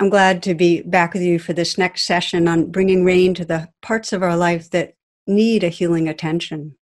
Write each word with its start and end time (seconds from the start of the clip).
I'm 0.00 0.10
glad 0.10 0.42
to 0.44 0.54
be 0.54 0.82
back 0.82 1.14
with 1.14 1.22
you 1.22 1.38
for 1.38 1.52
this 1.52 1.78
next 1.78 2.04
session 2.04 2.48
on 2.48 2.70
bringing 2.70 3.04
rain 3.04 3.32
to 3.34 3.44
the 3.44 3.68
parts 3.80 4.12
of 4.12 4.22
our 4.22 4.36
life 4.36 4.70
that 4.70 4.94
need 5.26 5.62
a 5.62 5.68
healing 5.68 6.08
attention. 6.08 6.76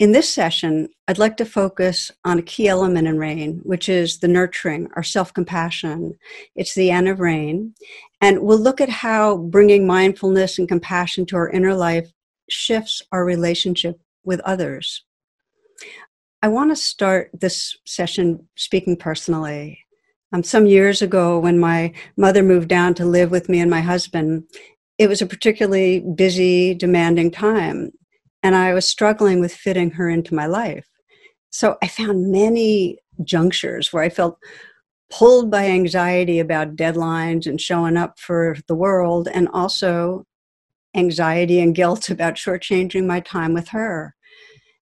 In 0.00 0.12
this 0.12 0.32
session, 0.32 0.88
I'd 1.06 1.18
like 1.18 1.36
to 1.36 1.44
focus 1.44 2.10
on 2.24 2.38
a 2.38 2.42
key 2.42 2.68
element 2.68 3.06
in 3.06 3.18
rain, 3.18 3.60
which 3.64 3.88
is 3.88 4.18
the 4.18 4.28
nurturing, 4.28 4.88
our 4.96 5.02
self 5.02 5.32
compassion. 5.34 6.14
It's 6.56 6.74
the 6.74 6.90
end 6.90 7.06
of 7.06 7.20
rain. 7.20 7.74
And 8.22 8.40
we'll 8.40 8.58
look 8.58 8.80
at 8.80 8.88
how 8.88 9.36
bringing 9.36 9.86
mindfulness 9.86 10.58
and 10.58 10.66
compassion 10.66 11.26
to 11.26 11.36
our 11.36 11.50
inner 11.50 11.74
life 11.74 12.10
shifts 12.48 13.02
our 13.12 13.24
relationship 13.24 14.00
with 14.24 14.40
others. 14.40 15.04
I 16.42 16.48
want 16.48 16.70
to 16.70 16.76
start 16.76 17.30
this 17.34 17.76
session 17.84 18.48
speaking 18.56 18.96
personally. 18.96 19.84
Um, 20.32 20.44
some 20.44 20.66
years 20.66 21.02
ago, 21.02 21.38
when 21.38 21.58
my 21.58 21.92
mother 22.16 22.42
moved 22.42 22.68
down 22.68 22.94
to 22.94 23.04
live 23.04 23.30
with 23.30 23.48
me 23.48 23.60
and 23.60 23.70
my 23.70 23.80
husband, 23.80 24.44
it 24.96 25.08
was 25.08 25.20
a 25.20 25.26
particularly 25.26 26.00
busy, 26.00 26.74
demanding 26.74 27.30
time, 27.30 27.90
and 28.42 28.54
I 28.54 28.72
was 28.72 28.88
struggling 28.88 29.40
with 29.40 29.52
fitting 29.52 29.90
her 29.92 30.08
into 30.08 30.34
my 30.34 30.46
life. 30.46 30.86
So 31.50 31.76
I 31.82 31.88
found 31.88 32.30
many 32.30 32.98
junctures 33.24 33.92
where 33.92 34.04
I 34.04 34.08
felt 34.08 34.38
pulled 35.10 35.50
by 35.50 35.66
anxiety 35.66 36.38
about 36.38 36.76
deadlines 36.76 37.46
and 37.46 37.60
showing 37.60 37.96
up 37.96 38.20
for 38.20 38.56
the 38.68 38.76
world, 38.76 39.26
and 39.26 39.48
also 39.52 40.24
anxiety 40.94 41.60
and 41.60 41.74
guilt 41.74 42.08
about 42.08 42.34
shortchanging 42.34 43.06
my 43.06 43.18
time 43.20 43.52
with 43.52 43.68
her. 43.68 44.14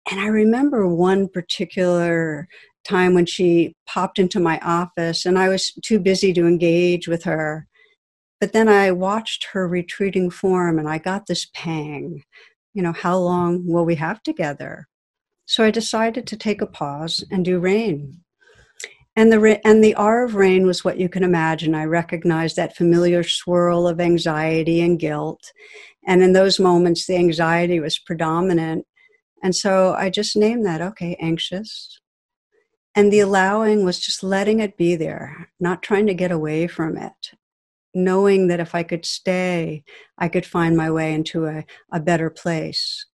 And 0.10 0.20
I 0.20 0.28
remember 0.28 0.88
one 0.88 1.30
particular 1.30 2.48
time 2.84 3.14
when 3.14 3.26
she 3.26 3.76
popped 3.86 4.20
into 4.20 4.40
my 4.40 4.60
office 4.60 5.26
and 5.26 5.38
I 5.38 5.50
was 5.50 5.72
too 5.84 6.00
busy 6.00 6.34
to 6.34 6.48
engage 6.48 7.08
with 7.08 7.24
her. 7.24 7.68
But 8.40 8.54
then 8.54 8.68
I 8.68 8.92
watched 8.92 9.48
her 9.52 9.68
retreating 9.68 10.30
form 10.32 10.80
and 10.80 10.90
I 10.90 10.98
got 10.98 11.28
this 11.28 11.48
pang. 11.54 12.24
You 12.74 12.82
know, 12.82 12.94
how 12.94 13.18
long 13.18 13.68
will 13.68 13.86
we 13.86 13.96
have 13.96 14.24
together? 14.24 14.88
So 15.46 15.64
I 15.64 15.72
decided 15.72 16.26
to 16.28 16.38
take 16.38 16.62
a 16.62 16.66
pause 16.66 17.24
and 17.30 17.44
do 17.44 17.60
rain. 17.60 18.22
And 19.16 19.32
the 19.32 19.60
and 19.68 19.84
the 19.84 19.96
R 19.96 20.24
of 20.24 20.36
rain 20.36 20.66
was 20.66 20.86
what 20.86 20.98
you 20.98 21.10
can 21.10 21.24
imagine. 21.24 21.76
I 21.76 21.84
recognized 21.84 22.56
that 22.56 22.78
familiar 22.78 23.24
swirl 23.24 23.86
of 23.86 24.00
anxiety 24.00 24.80
and 24.80 24.98
guilt, 24.98 25.52
and 26.08 26.24
in 26.24 26.32
those 26.32 26.60
moments, 26.60 27.06
the 27.06 27.18
anxiety 27.18 27.82
was 27.82 28.00
predominant. 28.00 28.86
And 29.44 29.54
so 29.54 29.94
I 29.94 30.10
just 30.10 30.38
named 30.38 30.66
that. 30.66 30.82
Okay, 30.82 31.18
anxious, 31.20 32.00
and 32.96 33.12
the 33.12 33.20
allowing 33.20 33.86
was 33.86 34.00
just 34.00 34.24
letting 34.24 34.60
it 34.60 34.78
be 34.78 34.96
there, 34.96 35.50
not 35.60 35.82
trying 35.82 36.08
to 36.08 36.14
get 36.14 36.32
away 36.32 36.68
from 36.68 36.98
it, 36.98 37.32
knowing 37.94 38.48
that 38.48 38.60
if 38.60 38.76
I 38.76 38.84
could 38.84 39.06
stay, 39.06 39.84
I 40.18 40.28
could 40.28 40.46
find 40.46 40.76
my 40.76 40.92
way 40.92 41.14
into 41.14 41.46
a, 41.46 41.66
a 41.92 42.00
better 42.00 42.30
place. 42.30 43.06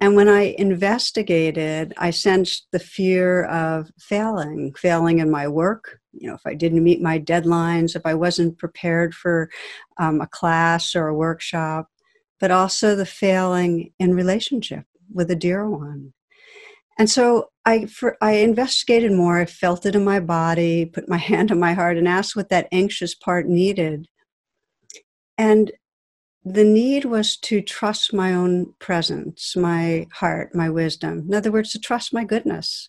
And 0.00 0.14
when 0.14 0.28
I 0.28 0.54
investigated, 0.58 1.92
I 1.98 2.10
sensed 2.10 2.68
the 2.70 2.78
fear 2.78 3.44
of 3.44 3.90
failing, 3.98 4.72
failing 4.74 5.18
in 5.18 5.30
my 5.30 5.48
work. 5.48 5.98
You 6.12 6.28
know, 6.28 6.34
if 6.34 6.46
I 6.46 6.54
didn't 6.54 6.84
meet 6.84 7.02
my 7.02 7.18
deadlines, 7.18 7.96
if 7.96 8.02
I 8.04 8.14
wasn't 8.14 8.58
prepared 8.58 9.14
for 9.14 9.50
um, 9.98 10.20
a 10.20 10.28
class 10.28 10.94
or 10.94 11.08
a 11.08 11.14
workshop, 11.14 11.88
but 12.38 12.52
also 12.52 12.94
the 12.94 13.06
failing 13.06 13.92
in 13.98 14.14
relationship 14.14 14.84
with 15.12 15.30
a 15.30 15.36
dear 15.36 15.68
one. 15.68 16.12
And 16.98 17.08
so 17.08 17.50
I, 17.64 17.86
for, 17.86 18.16
I 18.20 18.32
investigated 18.32 19.12
more. 19.12 19.38
I 19.38 19.46
felt 19.46 19.86
it 19.86 19.94
in 19.94 20.04
my 20.04 20.18
body, 20.20 20.84
put 20.84 21.08
my 21.08 21.16
hand 21.30 21.50
on 21.50 21.60
my 21.60 21.72
heart, 21.72 21.96
and 21.96 22.08
asked 22.08 22.36
what 22.36 22.48
that 22.50 22.68
anxious 22.72 23.14
part 23.14 23.46
needed. 23.46 24.08
And 25.38 25.70
the 26.44 26.64
need 26.64 27.04
was 27.04 27.36
to 27.36 27.60
trust 27.60 28.12
my 28.12 28.32
own 28.32 28.74
presence, 28.78 29.54
my 29.54 30.06
heart, 30.12 30.54
my 30.54 30.68
wisdom. 30.70 31.26
In 31.28 31.34
other 31.34 31.52
words, 31.52 31.72
to 31.72 31.78
trust 31.78 32.12
my 32.12 32.24
goodness, 32.24 32.88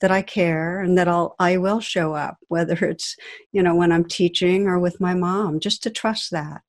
that 0.00 0.10
I 0.10 0.22
care 0.22 0.80
and 0.80 0.98
that 0.98 1.08
I'll 1.08 1.34
I 1.38 1.56
will 1.56 1.80
show 1.80 2.14
up, 2.14 2.36
whether 2.48 2.74
it's 2.84 3.16
you 3.52 3.62
know 3.62 3.74
when 3.74 3.92
I'm 3.92 4.04
teaching 4.04 4.66
or 4.66 4.78
with 4.78 5.00
my 5.00 5.14
mom. 5.14 5.60
Just 5.60 5.82
to 5.84 5.90
trust 5.90 6.30
that. 6.32 6.62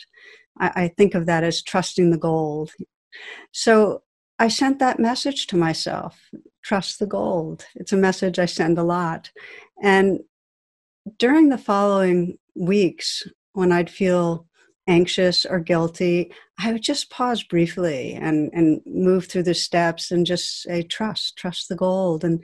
I, 0.59 0.83
I 0.83 0.87
think 0.89 1.15
of 1.15 1.25
that 1.25 1.43
as 1.43 1.61
trusting 1.61 2.11
the 2.11 2.17
gold. 2.17 2.71
So 3.51 4.03
I 4.39 4.47
sent 4.49 4.79
that 4.79 4.99
message 4.99 5.47
to 5.47 5.57
myself 5.57 6.19
trust 6.67 6.99
the 6.99 7.05
gold. 7.05 7.65
It's 7.75 7.93
a 7.93 7.97
message 7.97 8.39
I 8.39 8.45
send 8.45 8.77
a 8.77 8.83
lot. 8.83 9.31
And 9.81 10.19
during 11.17 11.47
the 11.47 11.57
following 11.57 12.37
weeks, 12.55 13.25
when 13.53 13.71
I'd 13.71 13.89
feel 13.89 14.45
anxious 14.85 15.45
or 15.45 15.59
guilty, 15.59 16.33
I 16.59 16.73
would 16.73 16.81
just 16.81 17.09
pause 17.09 17.41
briefly 17.41 18.15
and, 18.15 18.51
and 18.53 18.81
move 18.85 19.27
through 19.27 19.43
the 19.43 19.53
steps 19.53 20.11
and 20.11 20.25
just 20.25 20.61
say, 20.63 20.81
trust, 20.81 21.37
trust 21.37 21.69
the 21.69 21.75
gold. 21.77 22.25
And 22.25 22.43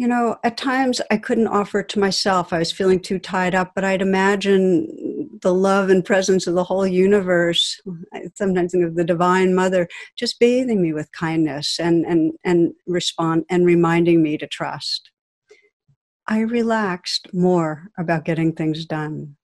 you 0.00 0.08
know, 0.08 0.38
at 0.44 0.56
times 0.56 1.02
I 1.10 1.18
couldn't 1.18 1.48
offer 1.48 1.80
it 1.80 1.90
to 1.90 1.98
myself. 1.98 2.54
I 2.54 2.58
was 2.58 2.72
feeling 2.72 3.00
too 3.00 3.18
tied 3.18 3.54
up, 3.54 3.72
but 3.74 3.84
I'd 3.84 4.00
imagine 4.00 5.28
the 5.42 5.52
love 5.52 5.90
and 5.90 6.02
presence 6.02 6.46
of 6.46 6.54
the 6.54 6.64
whole 6.64 6.86
universe. 6.86 7.78
I 8.14 8.22
sometimes 8.34 8.72
think 8.72 8.86
of 8.86 8.94
the 8.94 9.04
Divine 9.04 9.54
Mother 9.54 9.86
just 10.16 10.40
bathing 10.40 10.80
me 10.80 10.94
with 10.94 11.12
kindness 11.12 11.78
and, 11.78 12.06
and, 12.06 12.32
and 12.44 12.72
respond 12.86 13.44
and 13.50 13.66
reminding 13.66 14.22
me 14.22 14.38
to 14.38 14.46
trust. 14.46 15.10
I 16.26 16.40
relaxed 16.40 17.28
more 17.34 17.88
about 17.98 18.24
getting 18.24 18.54
things 18.54 18.86
done. 18.86 19.36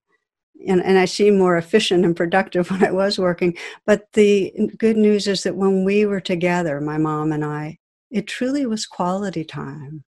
And, 0.67 0.83
and 0.83 0.97
I 0.97 1.05
seemed 1.05 1.37
more 1.37 1.59
efficient 1.59 2.07
and 2.07 2.17
productive 2.17 2.71
when 2.71 2.83
I 2.83 2.93
was 2.93 3.19
working. 3.19 3.59
But 3.85 4.07
the 4.15 4.55
good 4.79 4.97
news 4.97 5.27
is 5.27 5.43
that 5.43 5.57
when 5.57 5.85
we 5.85 6.07
were 6.07 6.21
together, 6.21 6.81
my 6.81 6.97
mom 6.97 7.31
and 7.31 7.45
I, 7.45 7.77
it 8.11 8.27
truly 8.27 8.65
was 8.65 8.87
quality 8.87 9.45
time 9.45 10.05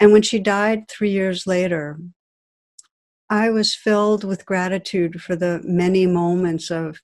and 0.00 0.12
when 0.12 0.22
she 0.22 0.38
died 0.38 0.88
three 0.88 1.10
years 1.10 1.46
later, 1.46 1.98
I 3.28 3.50
was 3.50 3.74
filled 3.74 4.24
with 4.24 4.46
gratitude 4.46 5.20
for 5.22 5.36
the 5.36 5.60
many 5.62 6.06
moments 6.06 6.70
of 6.70 7.00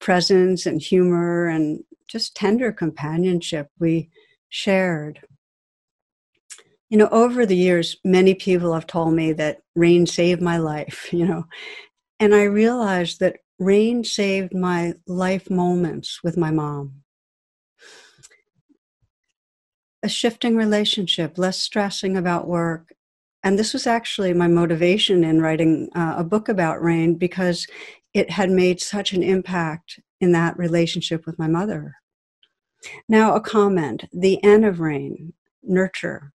presence 0.00 0.64
and 0.64 0.80
humor 0.80 1.48
and 1.48 1.82
just 2.06 2.36
tender 2.36 2.72
companionship 2.72 3.68
we 3.78 4.08
shared. 4.48 5.20
You 6.88 6.96
know, 6.96 7.08
over 7.08 7.44
the 7.44 7.56
years, 7.56 7.96
many 8.04 8.34
people 8.34 8.72
have 8.72 8.86
told 8.86 9.12
me 9.12 9.32
that 9.34 9.58
rain 9.74 10.06
saved 10.06 10.40
my 10.40 10.56
life, 10.56 11.08
you 11.12 11.26
know, 11.26 11.44
and 12.20 12.34
I 12.34 12.44
realized 12.44 13.20
that 13.20 13.38
rain 13.58 14.04
saved 14.04 14.54
my 14.54 14.94
life 15.06 15.50
moments 15.50 16.20
with 16.22 16.36
my 16.36 16.52
mom 16.52 17.02
a 20.02 20.08
shifting 20.08 20.56
relationship, 20.56 21.38
less 21.38 21.58
stressing 21.58 22.16
about 22.16 22.46
work. 22.46 22.92
And 23.42 23.58
this 23.58 23.72
was 23.72 23.86
actually 23.86 24.32
my 24.32 24.48
motivation 24.48 25.24
in 25.24 25.40
writing 25.40 25.88
uh, 25.94 26.14
a 26.18 26.24
book 26.24 26.48
about 26.48 26.82
rain 26.82 27.14
because 27.14 27.66
it 28.14 28.30
had 28.30 28.50
made 28.50 28.80
such 28.80 29.12
an 29.12 29.22
impact 29.22 30.00
in 30.20 30.32
that 30.32 30.58
relationship 30.58 31.26
with 31.26 31.38
my 31.38 31.46
mother. 31.46 31.96
Now, 33.08 33.34
a 33.34 33.40
comment 33.40 34.04
the 34.12 34.42
N 34.44 34.64
of 34.64 34.80
rain, 34.80 35.32
nurture. 35.62 36.32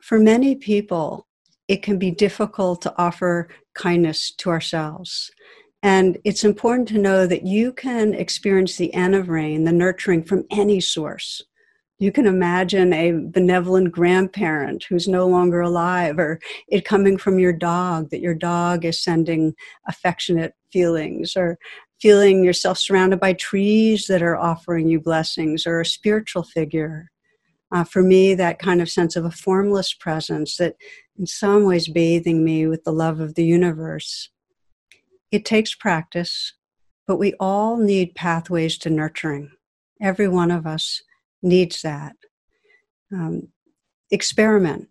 For 0.00 0.18
many 0.18 0.54
people, 0.54 1.26
it 1.68 1.82
can 1.82 1.98
be 1.98 2.10
difficult 2.10 2.82
to 2.82 2.94
offer 2.96 3.48
kindness 3.74 4.32
to 4.38 4.50
ourselves. 4.50 5.30
And 5.82 6.18
it's 6.24 6.44
important 6.44 6.88
to 6.88 6.98
know 6.98 7.26
that 7.26 7.46
you 7.46 7.72
can 7.72 8.14
experience 8.14 8.76
the 8.76 8.92
N 8.94 9.14
of 9.14 9.28
rain, 9.28 9.64
the 9.64 9.72
nurturing 9.72 10.22
from 10.24 10.44
any 10.50 10.80
source 10.80 11.42
you 12.00 12.10
can 12.10 12.26
imagine 12.26 12.94
a 12.94 13.12
benevolent 13.12 13.92
grandparent 13.92 14.84
who's 14.88 15.06
no 15.06 15.28
longer 15.28 15.60
alive, 15.60 16.18
or 16.18 16.40
it 16.66 16.86
coming 16.86 17.18
from 17.18 17.38
your 17.38 17.52
dog, 17.52 18.08
that 18.08 18.22
your 18.22 18.34
dog 18.34 18.86
is 18.86 19.04
sending 19.04 19.54
affectionate 19.86 20.54
feelings, 20.72 21.36
or 21.36 21.58
feeling 22.00 22.42
yourself 22.42 22.78
surrounded 22.78 23.20
by 23.20 23.34
trees 23.34 24.06
that 24.06 24.22
are 24.22 24.38
offering 24.38 24.88
you 24.88 24.98
blessings, 24.98 25.66
or 25.66 25.78
a 25.78 25.86
spiritual 25.86 26.42
figure. 26.42 27.10
Uh, 27.70 27.84
for 27.84 28.02
me, 28.02 28.34
that 28.34 28.58
kind 28.58 28.80
of 28.80 28.88
sense 28.88 29.14
of 29.14 29.26
a 29.26 29.30
formless 29.30 29.92
presence 29.92 30.56
that 30.56 30.76
in 31.18 31.26
some 31.26 31.64
ways 31.64 31.86
bathing 31.86 32.42
me 32.42 32.66
with 32.66 32.82
the 32.84 32.92
love 32.92 33.20
of 33.20 33.34
the 33.34 33.44
universe. 33.44 34.30
It 35.30 35.44
takes 35.44 35.74
practice, 35.74 36.54
but 37.06 37.18
we 37.18 37.34
all 37.38 37.76
need 37.76 38.14
pathways 38.14 38.78
to 38.78 38.90
nurturing. 38.90 39.50
Every 40.00 40.28
one 40.28 40.50
of 40.50 40.66
us 40.66 41.02
needs 41.42 41.82
that. 41.82 42.16
Um, 43.12 43.48
experiment. 44.10 44.88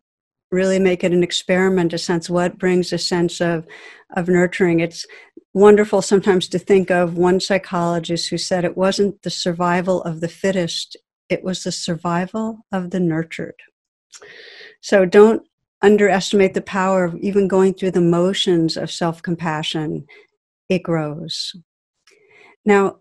Really 0.52 0.80
make 0.80 1.04
it 1.04 1.14
an 1.14 1.24
experiment, 1.24 1.94
a 1.94 1.98
sense 1.98 2.30
what 2.30 2.58
brings 2.58 2.92
a 2.92 2.98
sense 2.98 3.40
of, 3.40 3.68
of 4.16 4.28
nurturing. 4.28 4.80
It's 4.80 5.06
wonderful 5.54 6.02
sometimes 6.02 6.48
to 6.50 6.60
think 6.60 6.90
of 6.90 7.18
one 7.18 7.40
psychologist 7.40 8.30
who 8.30 8.38
said 8.38 8.66
it 8.66 8.78
wasn't 8.78 9.22
the 9.22 9.30
survival 9.30 10.02
of 10.04 10.22
the 10.22 10.28
fittest, 10.28 10.98
it 11.30 11.44
was 11.44 11.64
the 11.64 11.72
survival 11.72 12.66
of 12.72 12.90
the 12.90 13.00
nurtured. 13.00 13.56
So 14.82 15.06
don't 15.06 15.44
underestimate 15.82 16.54
the 16.54 16.62
power 16.62 17.06
of 17.06 17.16
even 17.18 17.48
going 17.48 17.74
through 17.74 17.92
the 17.92 18.02
motions 18.02 18.76
of 18.76 18.92
self 18.92 19.22
compassion, 19.22 20.06
it 20.68 20.84
grows. 20.84 21.54
Now, 22.66 22.98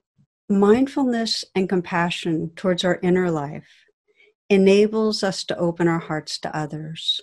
mindfulness 0.49 1.45
and 1.55 1.69
compassion 1.69 2.51
towards 2.57 2.85
our 2.85 2.99
inner 3.03 3.31
life 3.31 3.69
enables 4.49 5.23
us 5.23 5.45
to 5.45 5.59
open 5.59 5.89
our 5.89 5.99
hearts 5.99 6.39
to 6.39 6.57
others. 6.57 7.21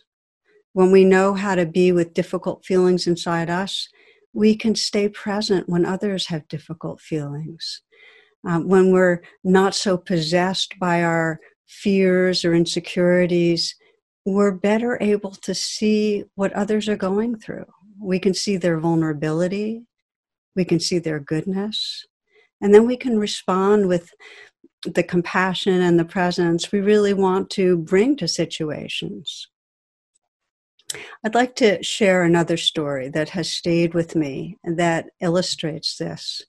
When 0.73 0.91
we 0.91 1.03
know 1.03 1.33
how 1.33 1.55
to 1.55 1.65
be 1.65 1.91
with 1.91 2.13
difficult 2.13 2.65
feelings 2.65 3.07
inside 3.07 3.49
us, 3.49 3.89
we 4.33 4.55
can 4.55 4.75
stay 4.75 5.09
present 5.09 5.67
when 5.69 5.85
others 5.85 6.27
have 6.27 6.47
difficult 6.47 6.99
feelings. 6.99 7.81
Uh, 8.47 8.59
when 8.59 8.91
we're 8.91 9.21
not 9.43 9.73
so 9.73 9.97
possessed 9.97 10.77
by 10.77 11.01
our 11.01 11.39
fears 11.67 12.45
or 12.45 12.53
insecurities, 12.53 13.75
we're 14.25 14.51
better 14.51 14.97
able 15.01 15.31
to 15.31 15.55
see 15.55 16.25
what 16.35 16.53
others 16.53 16.87
are 16.87 16.97
going 16.97 17.37
through. 17.37 17.65
We 17.99 18.19
can 18.19 18.33
see 18.33 18.57
their 18.57 18.79
vulnerability, 18.79 19.83
we 20.55 20.65
can 20.65 20.79
see 20.79 20.99
their 20.99 21.19
goodness, 21.19 22.05
and 22.61 22.73
then 22.73 22.85
we 22.85 22.97
can 22.97 23.19
respond 23.19 23.87
with 23.87 24.11
the 24.83 25.03
compassion 25.03 25.81
and 25.81 25.99
the 25.99 26.05
presence 26.05 26.71
we 26.71 26.79
really 26.79 27.13
want 27.13 27.49
to 27.51 27.77
bring 27.77 28.15
to 28.17 28.27
situations. 28.27 29.47
I'd 31.23 31.35
like 31.35 31.55
to 31.55 31.81
share 31.83 32.23
another 32.23 32.57
story 32.57 33.09
that 33.09 33.29
has 33.29 33.49
stayed 33.49 33.93
with 33.93 34.15
me 34.15 34.57
that 34.63 35.07
illustrates 35.19 35.97
this. 35.97 36.41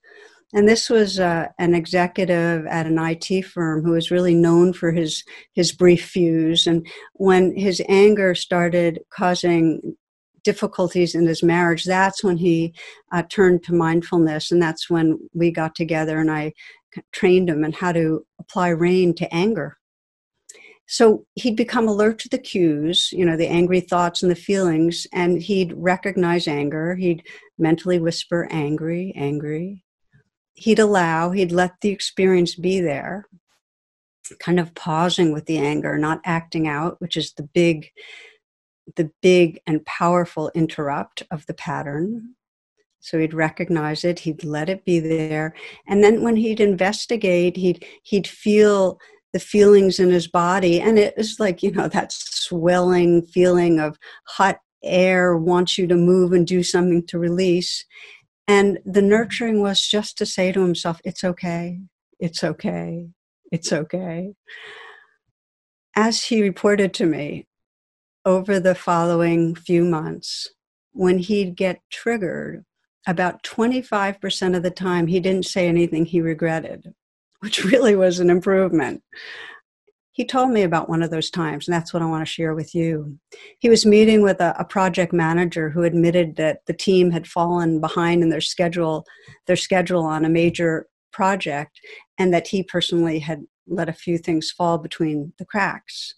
And 0.54 0.68
this 0.68 0.88
was 0.88 1.18
uh, 1.18 1.48
an 1.58 1.74
executive 1.74 2.66
at 2.66 2.86
an 2.86 2.98
IT 2.98 3.42
firm 3.42 3.82
who 3.82 3.92
was 3.92 4.10
really 4.10 4.34
known 4.34 4.72
for 4.72 4.92
his 4.92 5.24
his 5.54 5.72
brief 5.72 6.04
fuse. 6.04 6.66
And 6.66 6.86
when 7.14 7.56
his 7.56 7.82
anger 7.88 8.34
started 8.34 9.00
causing 9.10 9.96
difficulties 10.50 11.14
in 11.14 11.26
his 11.26 11.42
marriage, 11.42 11.84
that's 11.84 12.22
when 12.24 12.38
he 12.46 12.72
uh, 13.12 13.24
turned 13.36 13.62
to 13.64 13.74
mindfulness, 13.74 14.52
and 14.52 14.62
that's 14.62 14.88
when 14.88 15.18
we 15.34 15.50
got 15.50 15.74
together 15.74 16.16
and 16.20 16.30
I 16.30 16.52
trained 17.12 17.50
him 17.50 17.64
in 17.64 17.72
how 17.72 17.92
to 17.92 18.24
apply 18.38 18.68
rain 18.68 19.14
to 19.16 19.34
anger. 19.34 19.76
So 20.88 21.26
he'd 21.34 21.56
become 21.56 21.88
alert 21.88 22.18
to 22.20 22.28
the 22.28 22.38
cues, 22.38 23.10
you 23.12 23.24
know, 23.26 23.36
the 23.36 23.48
angry 23.60 23.80
thoughts 23.80 24.22
and 24.22 24.30
the 24.30 24.46
feelings, 24.50 25.06
and 25.12 25.42
he'd 25.42 25.72
recognize 25.74 26.46
anger. 26.46 26.94
He'd 26.94 27.24
mentally 27.58 27.98
whisper, 27.98 28.48
angry, 28.50 29.12
angry. 29.16 29.84
He'd 30.54 30.78
allow, 30.78 31.32
he'd 31.32 31.52
let 31.52 31.72
the 31.80 31.90
experience 31.90 32.54
be 32.54 32.80
there, 32.80 33.26
kind 34.38 34.60
of 34.60 34.74
pausing 34.74 35.32
with 35.32 35.46
the 35.46 35.58
anger, 35.58 35.98
not 35.98 36.20
acting 36.24 36.68
out, 36.68 37.00
which 37.00 37.16
is 37.16 37.32
the 37.32 37.48
big 37.62 37.90
the 38.94 39.10
big 39.20 39.60
and 39.66 39.84
powerful 39.84 40.50
interrupt 40.54 41.22
of 41.30 41.46
the 41.46 41.54
pattern. 41.54 42.34
So 43.00 43.18
he'd 43.18 43.34
recognize 43.34 44.04
it, 44.04 44.20
he'd 44.20 44.44
let 44.44 44.68
it 44.68 44.84
be 44.84 44.98
there, 45.00 45.54
and 45.86 46.02
then 46.02 46.22
when 46.22 46.36
he'd 46.36 46.60
investigate, 46.60 47.56
he'd 47.56 47.84
he'd 48.02 48.26
feel 48.26 48.98
the 49.32 49.38
feelings 49.40 50.00
in 50.00 50.10
his 50.10 50.26
body, 50.26 50.80
and 50.80 50.98
it 50.98 51.14
was 51.16 51.38
like 51.38 51.62
you 51.62 51.70
know 51.70 51.88
that 51.88 52.12
swelling 52.12 53.22
feeling 53.22 53.78
of 53.78 53.98
hot 54.26 54.58
air 54.82 55.36
wants 55.36 55.78
you 55.78 55.86
to 55.86 55.94
move 55.96 56.32
and 56.32 56.46
do 56.46 56.62
something 56.62 57.06
to 57.06 57.18
release. 57.18 57.84
And 58.48 58.78
the 58.84 59.02
nurturing 59.02 59.60
was 59.60 59.80
just 59.80 60.18
to 60.18 60.26
say 60.26 60.52
to 60.52 60.60
himself, 60.60 61.00
"It's 61.04 61.22
okay, 61.24 61.80
it's 62.18 62.42
okay, 62.42 63.08
it's 63.52 63.72
okay." 63.72 64.34
As 65.94 66.24
he 66.24 66.42
reported 66.42 66.92
to 66.94 67.06
me, 67.06 67.46
over 68.26 68.58
the 68.58 68.74
following 68.74 69.54
few 69.54 69.84
months, 69.84 70.48
when 70.92 71.18
he'd 71.18 71.56
get 71.56 71.80
triggered, 71.90 72.64
about 73.06 73.44
25% 73.44 74.56
of 74.56 74.64
the 74.64 74.70
time 74.70 75.06
he 75.06 75.20
didn't 75.20 75.46
say 75.46 75.68
anything 75.68 76.04
he 76.04 76.20
regretted, 76.20 76.92
which 77.38 77.64
really 77.64 77.94
was 77.94 78.18
an 78.18 78.28
improvement. 78.28 79.02
He 80.10 80.24
told 80.24 80.50
me 80.50 80.62
about 80.62 80.88
one 80.88 81.02
of 81.02 81.10
those 81.10 81.30
times, 81.30 81.68
and 81.68 81.74
that's 81.74 81.92
what 81.92 82.02
I 82.02 82.06
want 82.06 82.26
to 82.26 82.32
share 82.32 82.54
with 82.54 82.74
you. 82.74 83.18
He 83.58 83.68
was 83.68 83.86
meeting 83.86 84.22
with 84.22 84.40
a, 84.40 84.56
a 84.58 84.64
project 84.64 85.12
manager 85.12 85.70
who 85.70 85.84
admitted 85.84 86.36
that 86.36 86.60
the 86.66 86.72
team 86.72 87.10
had 87.10 87.28
fallen 87.28 87.80
behind 87.80 88.22
in 88.22 88.30
their 88.30 88.40
schedule, 88.40 89.06
their 89.46 89.56
schedule 89.56 90.02
on 90.02 90.24
a 90.24 90.30
major 90.30 90.88
project, 91.12 91.78
and 92.18 92.32
that 92.34 92.48
he 92.48 92.62
personally 92.62 93.18
had 93.20 93.42
let 93.68 93.88
a 93.88 93.92
few 93.92 94.16
things 94.18 94.50
fall 94.50 94.78
between 94.78 95.32
the 95.38 95.44
cracks 95.44 96.14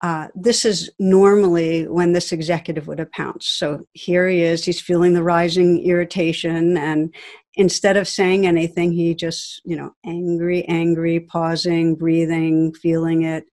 uh, 0.00 0.28
this 0.34 0.64
is 0.64 0.90
normally 0.98 1.88
when 1.88 2.12
this 2.12 2.30
executive 2.30 2.86
would 2.86 3.00
have 3.00 3.10
pounced. 3.10 3.58
So 3.58 3.84
here 3.94 4.28
he 4.28 4.42
is, 4.42 4.64
he's 4.64 4.80
feeling 4.80 5.14
the 5.14 5.24
rising 5.24 5.84
irritation, 5.84 6.76
and 6.76 7.12
instead 7.54 7.96
of 7.96 8.06
saying 8.06 8.46
anything, 8.46 8.92
he 8.92 9.14
just, 9.14 9.60
you 9.64 9.76
know, 9.76 9.92
angry, 10.06 10.64
angry, 10.66 11.18
pausing, 11.18 11.96
breathing, 11.96 12.72
feeling 12.74 13.22
it, 13.22 13.44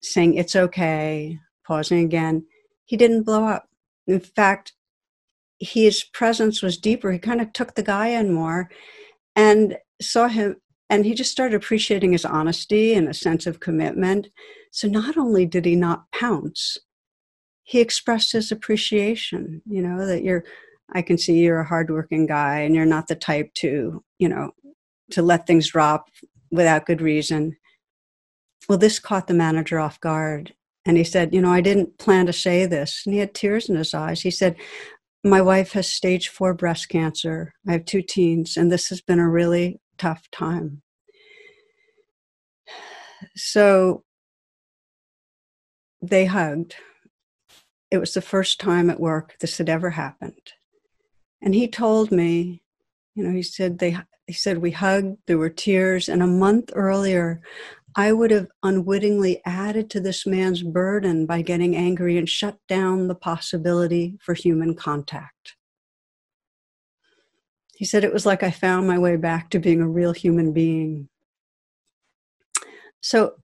saying, 0.00 0.34
It's 0.34 0.54
okay, 0.54 1.38
pausing 1.66 2.04
again. 2.04 2.46
He 2.84 2.96
didn't 2.96 3.24
blow 3.24 3.44
up. 3.44 3.68
In 4.06 4.20
fact, 4.20 4.74
his 5.58 6.04
presence 6.04 6.62
was 6.62 6.76
deeper. 6.76 7.10
He 7.10 7.18
kind 7.18 7.40
of 7.40 7.52
took 7.52 7.74
the 7.74 7.82
guy 7.82 8.08
in 8.08 8.32
more 8.32 8.70
and 9.34 9.76
saw 10.00 10.28
him 10.28 10.56
and 10.90 11.04
he 11.04 11.14
just 11.14 11.30
started 11.30 11.56
appreciating 11.56 12.12
his 12.12 12.24
honesty 12.24 12.94
and 12.94 13.08
a 13.08 13.14
sense 13.14 13.46
of 13.46 13.60
commitment. 13.60 14.28
So 14.70 14.88
not 14.88 15.16
only 15.16 15.46
did 15.46 15.64
he 15.64 15.76
not 15.76 16.10
pounce, 16.12 16.78
he 17.62 17.80
expressed 17.80 18.32
his 18.32 18.52
appreciation, 18.52 19.62
you 19.66 19.80
know, 19.80 20.06
that 20.06 20.22
you're, 20.22 20.44
I 20.92 21.02
can 21.02 21.16
see 21.16 21.38
you're 21.38 21.60
a 21.60 21.66
hardworking 21.66 22.26
guy 22.26 22.60
and 22.60 22.74
you're 22.74 22.84
not 22.84 23.08
the 23.08 23.14
type 23.14 23.54
to, 23.54 24.04
you 24.18 24.28
know, 24.28 24.52
to 25.10 25.22
let 25.22 25.46
things 25.46 25.70
drop 25.70 26.10
without 26.50 26.86
good 26.86 27.00
reason. 27.00 27.56
Well, 28.68 28.78
this 28.78 28.98
caught 28.98 29.26
the 29.26 29.34
manager 29.34 29.78
off 29.78 30.00
guard. 30.00 30.54
And 30.86 30.98
he 30.98 31.04
said, 31.04 31.34
You 31.34 31.40
know, 31.40 31.52
I 31.52 31.62
didn't 31.62 31.98
plan 31.98 32.26
to 32.26 32.32
say 32.32 32.66
this. 32.66 33.02
And 33.04 33.14
he 33.14 33.20
had 33.20 33.34
tears 33.34 33.68
in 33.68 33.76
his 33.76 33.94
eyes. 33.94 34.20
He 34.20 34.30
said, 34.30 34.56
My 35.22 35.40
wife 35.40 35.72
has 35.72 35.88
stage 35.88 36.28
four 36.28 36.52
breast 36.52 36.88
cancer. 36.88 37.54
I 37.66 37.72
have 37.72 37.86
two 37.86 38.02
teens, 38.02 38.56
and 38.56 38.70
this 38.70 38.88
has 38.88 39.00
been 39.00 39.18
a 39.18 39.28
really 39.28 39.80
tough 39.98 40.30
time. 40.30 40.82
So 43.36 44.04
they 46.02 46.26
hugged. 46.26 46.76
It 47.90 47.98
was 47.98 48.14
the 48.14 48.20
first 48.20 48.60
time 48.60 48.90
at 48.90 49.00
work 49.00 49.36
this 49.40 49.58
had 49.58 49.68
ever 49.68 49.90
happened. 49.90 50.52
And 51.42 51.54
he 51.54 51.68
told 51.68 52.10
me, 52.10 52.62
you 53.14 53.24
know, 53.24 53.32
he 53.32 53.42
said 53.42 53.78
they 53.78 53.96
he 54.26 54.32
said 54.32 54.58
we 54.58 54.70
hugged, 54.70 55.18
there 55.26 55.38
were 55.38 55.50
tears, 55.50 56.08
and 56.08 56.22
a 56.22 56.26
month 56.26 56.70
earlier 56.74 57.42
I 57.96 58.12
would 58.12 58.32
have 58.32 58.48
unwittingly 58.62 59.40
added 59.44 59.88
to 59.90 60.00
this 60.00 60.26
man's 60.26 60.62
burden 60.62 61.26
by 61.26 61.42
getting 61.42 61.76
angry 61.76 62.18
and 62.18 62.28
shut 62.28 62.58
down 62.68 63.06
the 63.06 63.14
possibility 63.14 64.18
for 64.20 64.34
human 64.34 64.74
contact. 64.74 65.54
He 67.76 67.84
said 67.84 68.04
it 68.04 68.12
was 68.12 68.26
like 68.26 68.42
I 68.42 68.50
found 68.50 68.86
my 68.86 68.98
way 68.98 69.16
back 69.16 69.50
to 69.50 69.58
being 69.58 69.80
a 69.80 69.88
real 69.88 70.12
human 70.12 70.52
being. 70.52 71.08
So, 73.00 73.34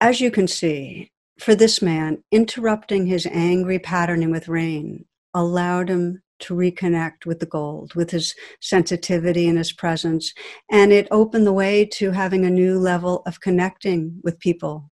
as 0.00 0.20
you 0.20 0.30
can 0.30 0.48
see, 0.48 1.10
for 1.38 1.54
this 1.54 1.82
man, 1.82 2.22
interrupting 2.32 3.06
his 3.06 3.26
angry 3.26 3.78
patterning 3.78 4.30
with 4.30 4.48
rain 4.48 5.04
allowed 5.34 5.88
him 5.88 6.22
to 6.38 6.54
reconnect 6.54 7.26
with 7.26 7.40
the 7.40 7.46
gold, 7.46 7.94
with 7.94 8.10
his 8.10 8.34
sensitivity 8.60 9.48
and 9.48 9.58
his 9.58 9.72
presence. 9.72 10.32
And 10.70 10.92
it 10.92 11.08
opened 11.10 11.46
the 11.46 11.52
way 11.52 11.84
to 11.94 12.10
having 12.10 12.44
a 12.44 12.50
new 12.50 12.78
level 12.78 13.22
of 13.26 13.40
connecting 13.40 14.20
with 14.22 14.38
people 14.38 14.90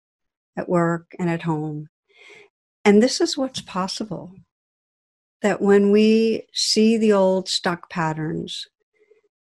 at 0.58 0.70
work 0.70 1.12
and 1.20 1.30
at 1.30 1.44
home. 1.44 1.88
And 2.86 3.04
this 3.04 3.22
is 3.22 3.38
what's 3.38 3.62
possible 3.62 4.34
that 5.42 5.62
when 5.62 5.92
we 5.92 6.48
see 6.54 6.98
the 6.98 7.14
old 7.14 7.48
stuck 7.48 7.90
patterns 7.90 8.68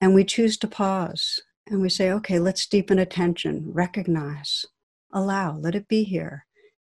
and 0.00 0.14
we 0.14 0.24
choose 0.24 0.56
to 0.58 0.68
pause 0.68 1.40
and 1.66 1.80
we 1.80 1.88
say, 1.88 2.10
okay, 2.10 2.38
let's 2.38 2.66
deepen 2.66 2.98
attention, 2.98 3.72
recognize, 3.72 4.66
allow, 5.12 5.56
let 5.56 5.74
it 5.74 5.88
be 5.88 6.04
here, 6.04 6.46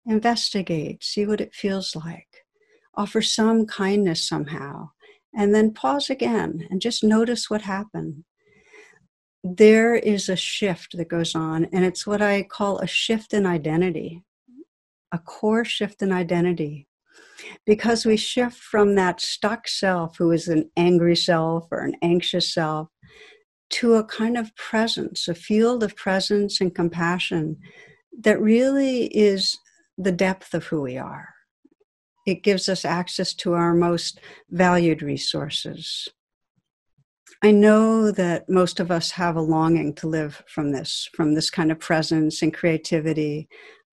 investigate, 0.07 1.05
see 1.05 1.27
what 1.27 1.41
it 1.41 1.55
feels 1.55 1.95
like, 1.95 2.45
offer 2.95 3.23
some 3.23 3.67
kindness 3.67 4.27
somehow, 4.27 4.91
and 5.35 5.55
then 5.55 5.73
pause 5.73 6.11
again 6.11 6.67
and 6.71 6.81
just 6.81 7.05
notice 7.05 7.49
what 7.49 7.63
happened. 7.63 8.25
There 9.45 9.95
is 9.95 10.29
a 10.29 10.37
shift 10.37 10.97
that 10.97 11.09
goes 11.09 11.35
on, 11.35 11.67
and 11.67 11.85
it's 11.85 12.07
what 12.07 12.21
I 12.21 12.43
call 12.43 12.79
a 12.79 12.89
shift 12.89 13.33
in 13.33 13.47
identity, 13.47 14.25
a 15.13 15.19
core 15.19 15.65
shift 15.65 16.03
in 16.03 16.11
identity 16.11 16.89
because 17.67 18.05
we 18.05 18.17
shift 18.17 18.57
from 18.59 18.95
that 18.95 19.21
stuck 19.21 19.69
self 19.69 20.17
who 20.19 20.31
is 20.33 20.49
an 20.49 20.71
angry 20.77 21.17
self 21.17 21.69
or 21.71 21.81
an 21.81 21.95
anxious 22.03 22.53
self 22.53 22.89
to 23.71 23.95
a 23.95 24.05
kind 24.05 24.37
of 24.37 24.55
presence, 24.57 25.29
a 25.29 25.35
field 25.35 25.83
of 25.83 25.95
presence 25.97 26.61
and 26.61 26.75
compassion 26.75 27.57
that 28.21 28.41
really 28.41 29.07
is 29.07 29.59
the 29.97 30.13
depth 30.13 30.55
of 30.55 30.65
who 30.67 30.81
we 30.81 30.97
are. 30.97 31.29
it 32.27 32.43
gives 32.43 32.69
us 32.69 32.85
access 32.85 33.33
to 33.35 33.55
our 33.55 33.75
most 33.75 34.21
valued 34.51 35.03
resources. 35.03 36.09
I 37.43 37.53
know 37.53 38.11
that 38.11 38.49
most 38.51 38.81
of 38.81 38.91
us 38.91 39.13
have 39.13 39.37
a 39.37 39.41
longing 39.41 39.95
to 39.95 40.09
live 40.09 40.43
from 40.47 40.73
this, 40.73 41.09
from 41.15 41.35
this 41.35 41.51
kind 41.51 41.71
of 41.73 41.79
presence 41.79 42.43
and 42.43 42.53
creativity, 42.53 43.49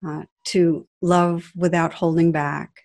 uh, 0.06 0.24
to 0.46 0.88
love 1.02 1.52
without 1.56 1.94
holding 1.94 2.32
back. 2.32 2.85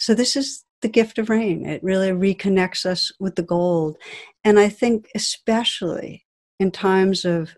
So, 0.00 0.14
this 0.14 0.34
is 0.34 0.64
the 0.80 0.88
gift 0.88 1.18
of 1.18 1.28
rain. 1.28 1.66
It 1.66 1.82
really 1.82 2.08
reconnects 2.08 2.86
us 2.86 3.12
with 3.20 3.36
the 3.36 3.42
gold. 3.42 3.98
And 4.44 4.58
I 4.58 4.70
think, 4.70 5.08
especially 5.14 6.26
in 6.58 6.70
times 6.70 7.26
of 7.26 7.54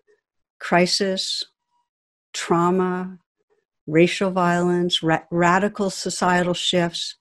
crisis, 0.59 1.45
trauma, 2.33 3.19
racial 3.87 4.33
violence, 4.33 5.05
ra- 5.05 5.23
radical 5.31 5.89
societal 5.89 6.55
shifts, 6.55 7.15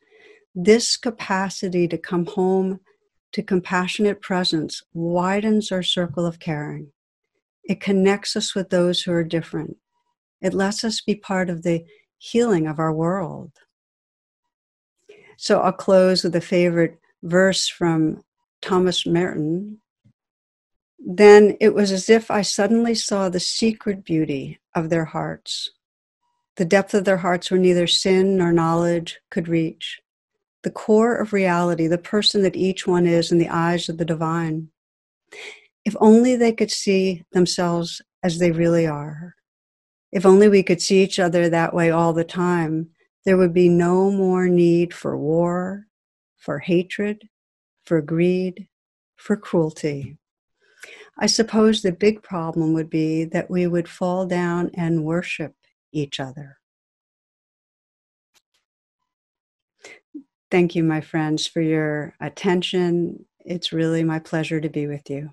this 0.56 0.98
capacity 0.98 1.88
to 1.88 2.00
come 2.00 2.26
home 2.26 2.80
to 3.34 3.44
compassionate 3.44 4.22
presence 4.22 4.82
widens 4.92 5.72
our 5.72 5.84
circle 5.84 6.26
of 6.26 6.40
caring. 6.40 6.92
It 7.64 7.80
connects 7.80 8.36
us 8.36 8.56
with 8.56 8.70
those 8.70 9.04
who 9.04 9.12
are 9.12 9.24
different. 9.24 9.78
It 10.42 10.56
lets 10.56 10.84
us 10.84 11.00
be 11.00 11.16
part 11.16 11.50
of 11.50 11.62
the 11.62 11.86
healing 12.18 12.66
of 12.66 12.80
our 12.80 12.92
world. 12.92 13.52
So 15.42 15.60
I'll 15.60 15.72
close 15.72 16.24
with 16.24 16.36
a 16.36 16.40
favorite 16.40 17.00
verse 17.24 17.68
from 17.68 18.24
Thomas 18.62 19.08
Merton. 19.08 19.80
Then 21.00 21.58
it 21.60 21.74
was 21.74 21.92
as 21.92 22.12
if 22.12 22.30
I 22.30 22.44
suddenly 22.44 22.94
saw 22.94 23.28
the 23.28 23.40
secret 23.40 24.06
beauty 24.06 24.60
of 24.76 24.92
their 24.92 25.06
hearts. 25.06 25.72
The 26.58 26.66
depth 26.66 26.94
of 26.94 27.06
their 27.06 27.18
hearts 27.18 27.50
where 27.50 27.60
neither 27.60 27.88
sin 27.88 28.38
nor 28.38 28.54
knowledge 28.54 29.20
could 29.32 29.48
reach. 29.48 30.00
The 30.62 30.70
core 30.70 31.16
of 31.16 31.34
reality, 31.34 31.88
the 31.88 31.98
person 31.98 32.44
that 32.44 32.56
each 32.56 32.86
one 32.86 33.08
is 33.08 33.32
in 33.32 33.40
the 33.40 33.50
eyes 33.50 33.90
of 33.90 33.98
the 33.98 34.06
divine. 34.06 34.70
If 35.84 35.96
only 36.00 36.36
they 36.36 36.52
could 36.52 36.70
see 36.70 37.24
themselves 37.32 38.00
as 38.22 38.38
they 38.38 38.52
really 38.52 38.86
are. 38.86 39.34
If 40.12 40.24
only 40.24 40.50
we 40.50 40.62
could 40.62 40.84
see 40.84 41.02
each 41.02 41.18
other 41.18 41.50
that 41.50 41.74
way 41.74 41.90
all 41.90 42.14
the 42.14 42.24
time, 42.24 42.92
there 43.26 43.38
would 43.38 43.54
be 43.54 43.70
no 43.70 44.12
more 44.12 44.48
need 44.48 44.94
for 44.94 45.18
war, 45.18 45.88
for 46.38 46.60
hatred, 46.60 47.30
for 47.86 48.02
greed, 48.02 48.68
for 49.16 49.38
cruelty. 49.38 50.18
I 51.18 51.28
suppose 51.28 51.82
the 51.82 51.92
big 51.92 52.24
problem 52.24 52.74
would 52.74 52.90
be 52.90 53.26
that 53.26 53.50
we 53.50 53.68
would 53.68 53.88
fall 53.88 54.26
down 54.26 54.72
and 54.74 55.04
worship 55.04 55.54
each 55.92 56.20
other. 56.20 56.58
Thank 60.50 60.76
you, 60.76 60.84
my 60.84 61.02
friends, 61.02 61.48
for 61.48 61.62
your 61.62 62.16
attention. 62.20 63.26
It's 63.40 63.72
really 63.72 64.04
my 64.04 64.20
pleasure 64.20 64.60
to 64.60 64.70
be 64.70 64.88
with 64.88 65.10
you. 65.10 65.32